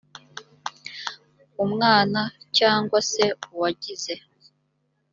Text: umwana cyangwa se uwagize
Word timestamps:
umwana 1.65 2.21
cyangwa 2.57 2.99
se 3.11 3.25
uwagize 3.51 4.13